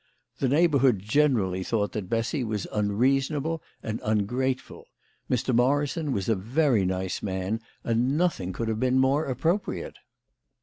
The 0.39 0.47
neighbourhood 0.49 0.97
generally 0.97 1.61
thought 1.63 1.91
that 1.91 2.09
Bessy 2.09 2.43
was 2.43 2.65
unreasonable 2.71 3.61
and 3.83 4.01
ungrateful. 4.03 4.87
Mr. 5.29 5.53
Morrison 5.53 6.11
was 6.11 6.27
a 6.27 6.33
very 6.33 6.85
nice 6.87 7.21
man, 7.21 7.61
and 7.83 8.17
nothing 8.17 8.51
could 8.51 8.67
have 8.67 8.79
been 8.79 8.97
more 8.97 9.25
appropriate. 9.25 9.99